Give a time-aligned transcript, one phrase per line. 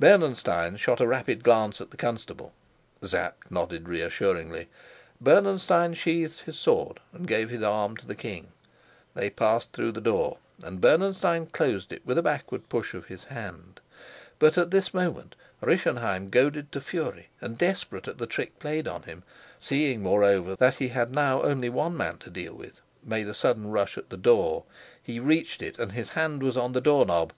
[0.00, 2.54] Bernenstein shot a rapid glance at the constable.
[3.02, 4.70] Sapt nodded reassuringly.
[5.20, 8.48] Bernenstein sheathed his sword and gave his arm to the king.
[9.12, 13.24] They passed through the door, and Bernenstein closed it with a backward push of his
[13.24, 13.82] hand.
[14.38, 19.02] But at this moment Rischenheim, goaded to fury and desperate at the trick played on
[19.02, 19.22] him
[19.60, 23.70] seeing, moreover, that he had now only one man to deal with made a sudden
[23.70, 24.64] rush at the door.
[25.02, 27.34] He reached it, and his hand was on the door knob.